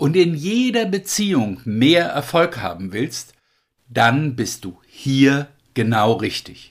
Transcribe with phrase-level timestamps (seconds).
[0.00, 3.34] und in jeder Beziehung mehr Erfolg haben willst,
[3.90, 6.70] dann bist du hier genau richtig.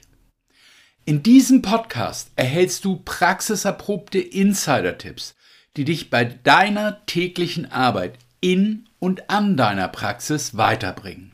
[1.04, 5.36] In diesem Podcast erhältst du praxiserprobte Insider-Tipps,
[5.76, 11.30] die dich bei deiner täglichen Arbeit in und an deiner Praxis weiterbringen.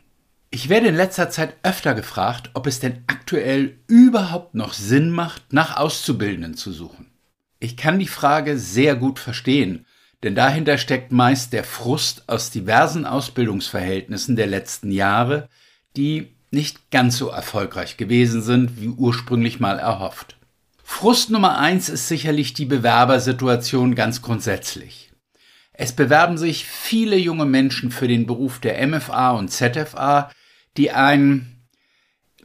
[0.51, 5.55] Ich werde in letzter Zeit öfter gefragt, ob es denn aktuell überhaupt noch Sinn macht,
[5.55, 7.11] nach Auszubildenden zu suchen.
[7.59, 9.87] Ich kann die Frage sehr gut verstehen,
[10.23, 15.49] denn dahinter steckt meist der Frust aus diversen Ausbildungsverhältnissen der letzten Jahre,
[15.97, 20.37] die nicht ganz so erfolgreich gewesen sind, wie ursprünglich mal erhofft.
[20.83, 25.13] Frust Nummer eins ist sicherlich die Bewerbersituation ganz grundsätzlich.
[25.73, 30.31] Es bewerben sich viele junge Menschen für den Beruf der MFA und ZFA,
[30.77, 31.67] die einen,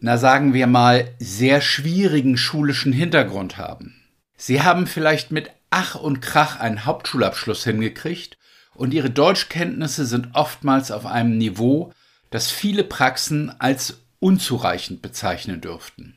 [0.01, 3.95] na sagen wir mal, sehr schwierigen schulischen Hintergrund haben.
[4.35, 8.37] Sie haben vielleicht mit Ach und Krach einen Hauptschulabschluss hingekriegt
[8.75, 11.93] und ihre Deutschkenntnisse sind oftmals auf einem Niveau,
[12.29, 16.15] das viele Praxen als unzureichend bezeichnen dürften.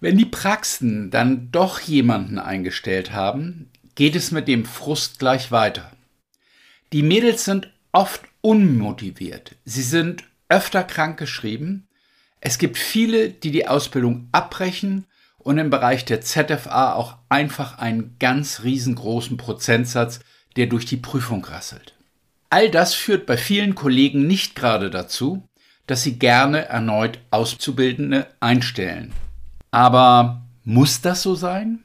[0.00, 5.90] Wenn die Praxen dann doch jemanden eingestellt haben, geht es mit dem Frust gleich weiter.
[6.92, 11.88] Die Mädels sind oft unmotiviert, sie sind öfter krankgeschrieben,
[12.40, 15.06] es gibt viele, die die Ausbildung abbrechen
[15.46, 20.18] und im Bereich der ZFA auch einfach einen ganz riesengroßen Prozentsatz,
[20.56, 21.94] der durch die Prüfung rasselt.
[22.50, 25.46] All das führt bei vielen Kollegen nicht gerade dazu,
[25.86, 29.12] dass sie gerne erneut Auszubildende einstellen.
[29.70, 31.84] Aber muss das so sein?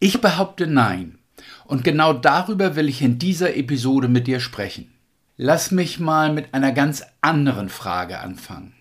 [0.00, 1.20] Ich behaupte nein.
[1.64, 4.92] Und genau darüber will ich in dieser Episode mit dir sprechen.
[5.36, 8.74] Lass mich mal mit einer ganz anderen Frage anfangen.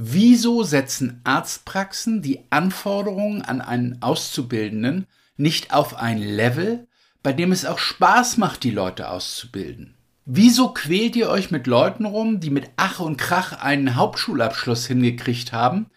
[0.00, 6.86] Wieso setzen Arztpraxen die Anforderungen an einen Auszubildenden nicht auf ein Level,
[7.24, 9.96] bei dem es auch Spaß macht, die Leute auszubilden?
[10.24, 15.52] Wieso quält ihr euch mit Leuten rum, die mit Ach und Krach einen Hauptschulabschluss hingekriegt
[15.52, 15.90] haben,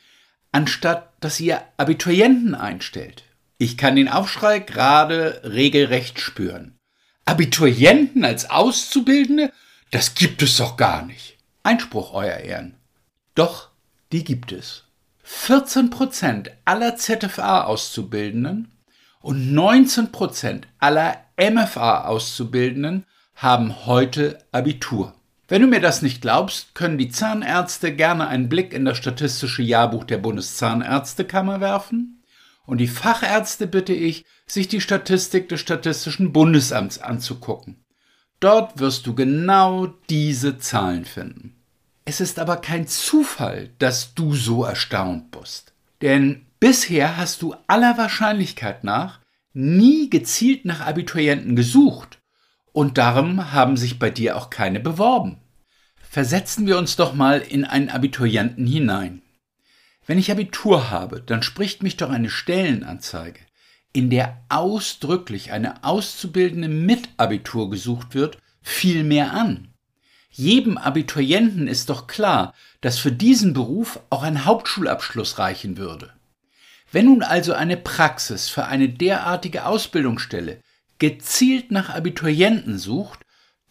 [0.51, 3.25] anstatt dass ihr Abiturienten einstellt?
[3.59, 6.75] Ich kann den Aufschrei gerade regelrecht spüren.
[7.25, 9.53] Abiturienten als Auszubildende?
[9.91, 11.37] Das gibt es doch gar nicht.
[11.61, 12.73] Einspruch, Euer Ehren.
[13.35, 13.70] Doch,
[14.11, 14.83] die gibt es.
[15.25, 18.71] 14% aller ZFA-Auszubildenden
[19.21, 23.05] und 19% aller MFA-Auszubildenden
[23.35, 25.13] haben heute Abitur.
[25.47, 29.61] Wenn du mir das nicht glaubst, können die Zahnärzte gerne einen Blick in das statistische
[29.61, 32.23] Jahrbuch der Bundeszahnärztekammer werfen.
[32.65, 37.83] Und die Fachärzte bitte ich, sich die Statistik des Statistischen Bundesamts anzugucken.
[38.39, 41.60] Dort wirst du genau diese Zahlen finden.
[42.05, 45.73] Es ist aber kein Zufall, dass du so erstaunt bist.
[46.01, 49.19] Denn bisher hast du aller Wahrscheinlichkeit nach
[49.53, 52.19] nie gezielt nach Abiturienten gesucht
[52.71, 55.37] und darum haben sich bei dir auch keine beworben.
[56.01, 59.21] Versetzen wir uns doch mal in einen Abiturienten hinein.
[60.05, 63.39] Wenn ich Abitur habe, dann spricht mich doch eine Stellenanzeige,
[63.93, 69.70] in der ausdrücklich eine Auszubildende mit Abitur gesucht wird, viel mehr an.
[70.31, 76.13] Jedem Abiturienten ist doch klar, dass für diesen Beruf auch ein Hauptschulabschluss reichen würde.
[76.91, 80.59] Wenn nun also eine Praxis für eine derartige Ausbildungsstelle
[80.99, 83.19] gezielt nach Abiturienten sucht,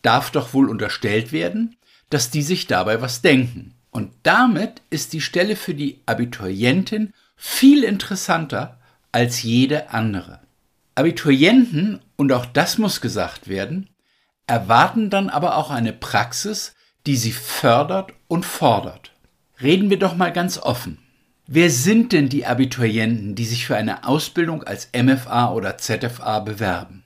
[0.03, 1.76] darf doch wohl unterstellt werden,
[2.10, 3.75] dass die sich dabei was denken.
[3.91, 8.78] Und damit ist die Stelle für die Abiturientin viel interessanter
[9.12, 10.41] als jede andere.
[10.94, 13.88] Abiturienten, und auch das muss gesagt werden,
[14.50, 16.75] erwarten dann aber auch eine Praxis,
[17.07, 19.13] die sie fördert und fordert.
[19.63, 20.98] Reden wir doch mal ganz offen.
[21.47, 27.04] Wer sind denn die Abiturienten, die sich für eine Ausbildung als MFA oder ZFA bewerben?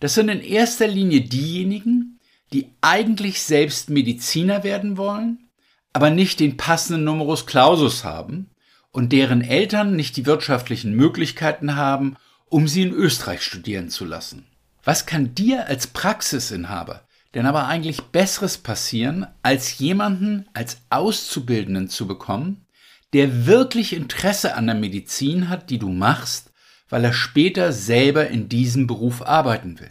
[0.00, 2.18] Das sind in erster Linie diejenigen,
[2.52, 5.48] die eigentlich selbst Mediziner werden wollen,
[5.92, 8.50] aber nicht den passenden Numerus Clausus haben
[8.90, 12.16] und deren Eltern nicht die wirtschaftlichen Möglichkeiten haben,
[12.46, 14.49] um sie in Österreich studieren zu lassen.
[14.84, 17.02] Was kann dir als Praxisinhaber
[17.34, 22.66] denn aber eigentlich Besseres passieren, als jemanden als Auszubildenden zu bekommen,
[23.12, 26.50] der wirklich Interesse an der Medizin hat, die du machst,
[26.88, 29.90] weil er später selber in diesem Beruf arbeiten will.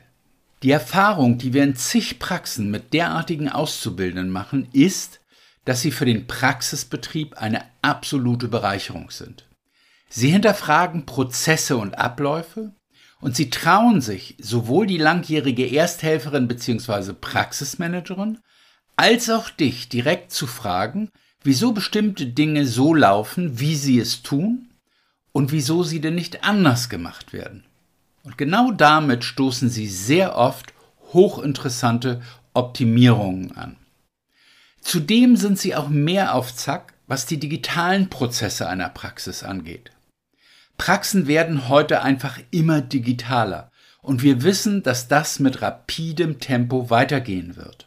[0.63, 5.21] Die Erfahrung, die wir in zig Praxen mit derartigen Auszubildenden machen, ist,
[5.63, 9.45] dass sie für den Praxisbetrieb eine absolute Bereicherung sind.
[10.09, 12.73] Sie hinterfragen Prozesse und Abläufe
[13.21, 17.13] und sie trauen sich, sowohl die langjährige Ersthelferin bzw.
[17.13, 18.39] Praxismanagerin
[18.95, 21.09] als auch dich direkt zu fragen,
[21.43, 24.69] wieso bestimmte Dinge so laufen, wie sie es tun
[25.31, 27.63] und wieso sie denn nicht anders gemacht werden.
[28.23, 30.73] Und genau damit stoßen sie sehr oft
[31.13, 32.21] hochinteressante
[32.53, 33.77] Optimierungen an.
[34.81, 39.91] Zudem sind sie auch mehr auf Zack, was die digitalen Prozesse einer Praxis angeht.
[40.79, 43.69] Praxen werden heute einfach immer digitaler
[44.01, 47.85] und wir wissen, dass das mit rapidem Tempo weitergehen wird.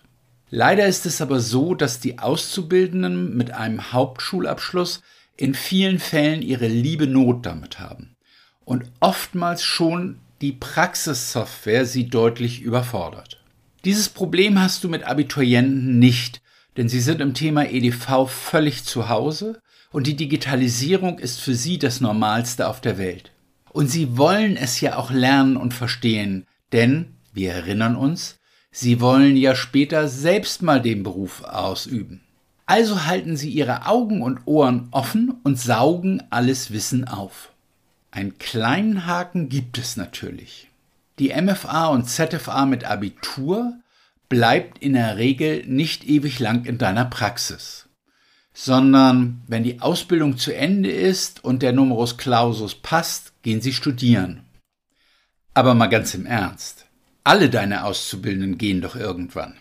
[0.50, 5.00] Leider ist es aber so, dass die Auszubildenden mit einem Hauptschulabschluss
[5.38, 8.14] in vielen Fällen ihre liebe Not damit haben
[8.66, 13.42] und oftmals schon die Praxissoftware sie deutlich überfordert.
[13.86, 16.42] Dieses Problem hast du mit Abiturienten nicht,
[16.76, 19.62] denn sie sind im Thema EDV völlig zu Hause
[19.92, 23.30] und die Digitalisierung ist für sie das Normalste auf der Welt.
[23.70, 28.38] Und sie wollen es ja auch lernen und verstehen, denn, wir erinnern uns,
[28.74, 32.22] Sie wollen ja später selbst mal den Beruf ausüben.
[32.64, 37.52] Also halten Sie Ihre Augen und Ohren offen und saugen alles Wissen auf.
[38.10, 40.68] Einen kleinen Haken gibt es natürlich.
[41.18, 43.74] Die MFA und ZFA mit Abitur
[44.30, 47.88] bleibt in der Regel nicht ewig lang in deiner Praxis,
[48.54, 54.44] sondern wenn die Ausbildung zu Ende ist und der Numerus Clausus passt, gehen sie studieren.
[55.54, 56.86] Aber mal ganz im Ernst.
[57.24, 59.54] Alle deine Auszubildenden gehen doch irgendwann.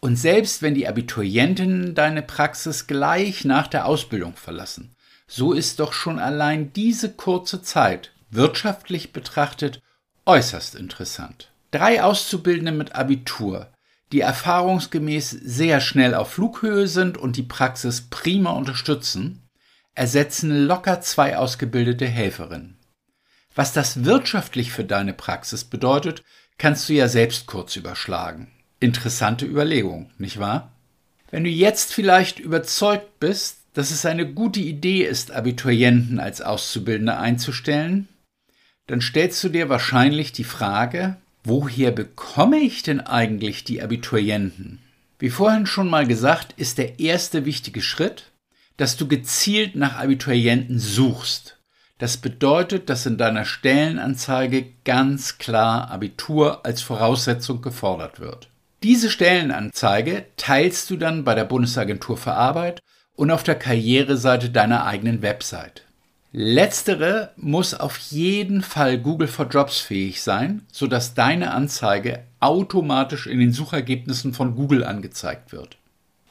[0.00, 4.94] Und selbst wenn die Abiturientinnen deine Praxis gleich nach der Ausbildung verlassen,
[5.26, 9.80] so ist doch schon allein diese kurze Zeit wirtschaftlich betrachtet
[10.26, 11.50] äußerst interessant.
[11.70, 13.68] Drei Auszubildende mit Abitur,
[14.12, 19.42] die erfahrungsgemäß sehr schnell auf Flughöhe sind und die Praxis prima unterstützen,
[19.94, 22.78] ersetzen locker zwei ausgebildete Helferinnen.
[23.54, 26.22] Was das wirtschaftlich für deine Praxis bedeutet,
[26.58, 28.52] kannst du ja selbst kurz überschlagen.
[28.78, 30.72] Interessante Überlegung, nicht wahr?
[31.30, 37.16] Wenn du jetzt vielleicht überzeugt bist, dass es eine gute Idee ist, Abiturienten als Auszubildende
[37.16, 38.08] einzustellen,
[38.86, 41.16] dann stellst du dir wahrscheinlich die Frage,
[41.46, 44.80] woher bekomme ich denn eigentlich die Abiturienten?
[45.18, 48.32] Wie vorhin schon mal gesagt, ist der erste wichtige Schritt,
[48.76, 51.58] dass du gezielt nach Abiturienten suchst.
[51.98, 58.50] Das bedeutet, dass in deiner Stellenanzeige ganz klar Abitur als Voraussetzung gefordert wird.
[58.82, 62.80] Diese Stellenanzeige teilst du dann bei der Bundesagentur für Arbeit
[63.14, 65.84] und auf der Karriereseite deiner eigenen Website.
[66.38, 73.38] Letztere muss auf jeden Fall Google for Jobs fähig sein, sodass deine Anzeige automatisch in
[73.38, 75.78] den Suchergebnissen von Google angezeigt wird.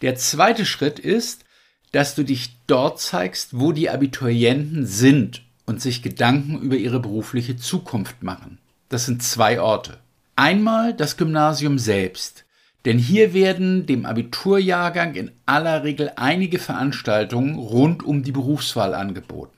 [0.03, 1.43] Der zweite Schritt ist,
[1.91, 7.55] dass du dich dort zeigst, wo die Abiturienten sind und sich Gedanken über ihre berufliche
[7.55, 8.59] Zukunft machen.
[8.89, 9.97] Das sind zwei Orte.
[10.35, 12.45] Einmal das Gymnasium selbst,
[12.85, 19.54] denn hier werden dem Abiturjahrgang in aller Regel einige Veranstaltungen rund um die Berufswahl angeboten.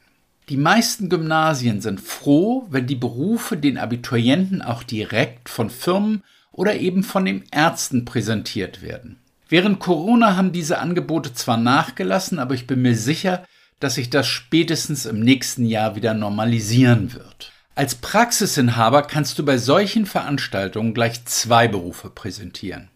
[0.49, 6.23] Die meisten Gymnasien sind froh, wenn die Berufe den Abiturienten auch direkt von Firmen
[6.53, 9.19] oder eben von den Ärzten präsentiert werden.
[9.49, 13.45] Während Corona haben diese Angebote zwar nachgelassen, aber ich bin mir sicher,
[13.81, 17.51] dass sich das spätestens im nächsten Jahr wieder normalisieren wird.
[17.75, 22.87] Als Praxisinhaber kannst du bei solchen Veranstaltungen gleich zwei Berufe präsentieren,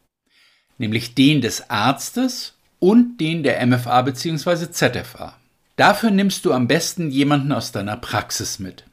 [0.78, 4.72] nämlich den des Arztes und den der MFA bzw.
[4.72, 5.41] ZFA.
[5.76, 8.86] Dafür nimmst du am besten jemanden aus deiner Praxis mit.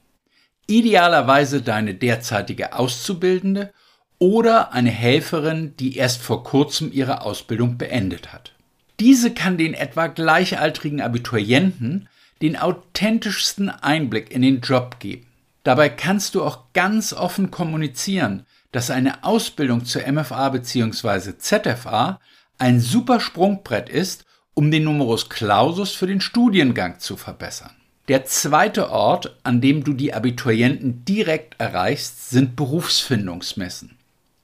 [0.66, 3.72] Idealerweise deine derzeitige Auszubildende
[4.18, 8.52] oder eine Helferin, die erst vor kurzem ihre Ausbildung beendet hat.
[9.00, 12.08] Diese kann den etwa gleichaltrigen Abiturienten
[12.42, 15.26] den authentischsten Einblick in den Job geben.
[15.62, 21.38] Dabei kannst du auch ganz offen kommunizieren, dass eine Ausbildung zur MFA bzw.
[21.38, 22.20] ZFA
[22.58, 24.24] ein super Sprungbrett ist,
[24.58, 27.70] um den Numerus Clausus für den Studiengang zu verbessern.
[28.08, 33.96] Der zweite Ort, an dem du die Abiturienten direkt erreichst, sind Berufsfindungsmessen.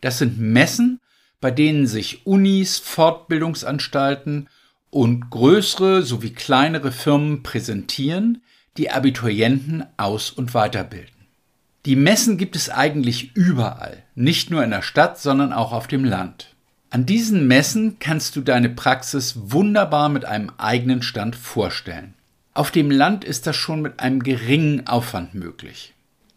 [0.02, 1.00] Das sind Messen,
[1.40, 4.49] bei denen sich Unis, Fortbildungsanstalten
[4.90, 8.40] und größere sowie kleinere Firmen präsentieren,
[8.76, 11.26] die Abiturienten aus- und weiterbilden.
[11.87, 16.04] Die Messen gibt es eigentlich überall, nicht nur in der Stadt, sondern auch auf dem
[16.04, 16.53] Land.
[16.94, 22.14] An diesen Messen kannst du deine Praxis wunderbar mit einem eigenen Stand vorstellen.
[22.52, 25.92] Auf dem Land ist das schon mit einem geringen Aufwand möglich.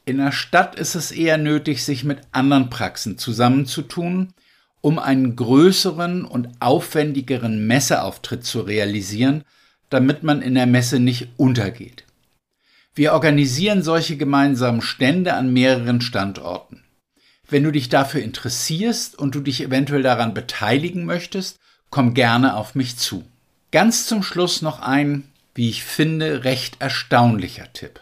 [0.05, 4.33] In der Stadt ist es eher nötig, sich mit anderen Praxen zusammenzutun,
[4.81, 9.43] um einen größeren und aufwendigeren Messeauftritt zu realisieren,
[9.91, 12.03] damit man in der Messe nicht untergeht.
[12.95, 16.81] Wir organisieren solche gemeinsamen Stände an mehreren Standorten.
[17.49, 21.57] Wenn du dich dafür interessierst und du dich eventuell daran beteiligen möchtest,
[21.89, 23.23] komm gerne auf mich zu.
[23.71, 25.23] Ganz zum Schluss noch ein,
[25.55, 28.01] wie ich finde, recht erstaunlicher Tipp.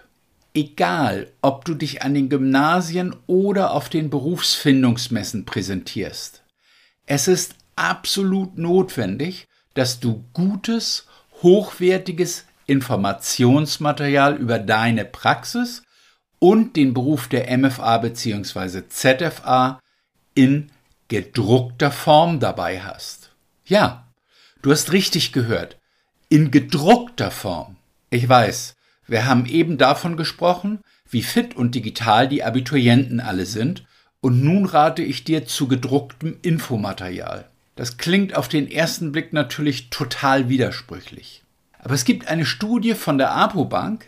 [0.53, 6.43] Egal, ob du dich an den Gymnasien oder auf den Berufsfindungsmessen präsentierst.
[7.05, 11.05] Es ist absolut notwendig, dass du gutes,
[11.43, 15.83] hochwertiges Informationsmaterial über deine Praxis
[16.45, 18.83] und den Beruf der MFA bzw.
[18.87, 19.79] ZFA
[20.35, 20.69] in
[21.07, 23.31] gedruckter Form dabei hast.
[23.65, 24.05] Ja,
[24.61, 25.79] du hast richtig gehört.
[26.29, 27.77] In gedruckter Form.
[28.11, 28.75] Ich weiß,
[29.07, 33.83] wir haben eben davon gesprochen, wie fit und digital die Abiturienten alle sind
[34.21, 37.49] und nun rate ich dir zu gedrucktem Infomaterial.
[37.75, 41.43] Das klingt auf den ersten Blick natürlich total widersprüchlich.
[41.79, 44.05] Aber es gibt eine Studie von der APO-Bank,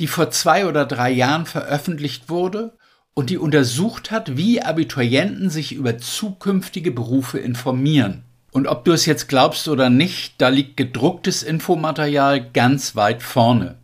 [0.00, 2.76] die vor zwei oder drei Jahren veröffentlicht wurde
[3.14, 8.24] und die untersucht hat, wie Abiturienten sich über zukünftige Berufe informieren.
[8.50, 13.76] Und ob du es jetzt glaubst oder nicht, da liegt gedrucktes Infomaterial ganz weit vorne,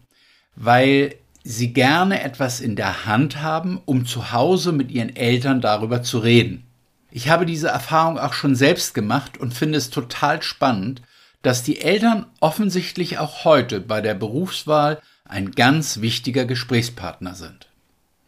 [0.57, 6.03] weil sie gerne etwas in der Hand haben, um zu Hause mit ihren Eltern darüber
[6.03, 6.65] zu reden.
[7.11, 11.03] Ich habe diese Erfahrung auch schon selbst gemacht und finde es total spannend,
[11.43, 15.01] dass die Eltern offensichtlich auch heute bei der Berufswahl
[15.31, 17.69] ein ganz wichtiger Gesprächspartner sind.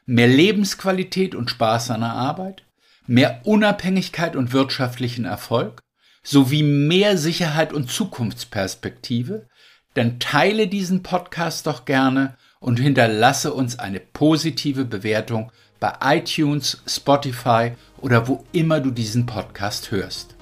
[0.07, 2.63] mehr Lebensqualität und Spaß an der Arbeit,
[3.05, 5.79] mehr Unabhängigkeit und wirtschaftlichen Erfolg,
[6.23, 9.45] sowie mehr Sicherheit und Zukunftsperspektive,
[9.93, 17.73] dann teile diesen Podcast doch gerne und hinterlasse uns eine positive Bewertung bei iTunes, Spotify
[17.97, 20.32] oder wo immer du diesen Podcast hörst.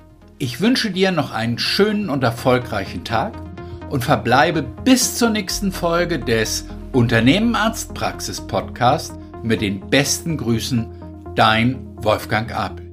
[0.41, 3.33] Ich wünsche dir noch einen schönen und erfolgreichen Tag
[3.91, 10.87] und verbleibe bis zur nächsten Folge des Unternehmen Arztpraxis Podcast mit den besten Grüßen,
[11.35, 12.90] dein Wolfgang Apel.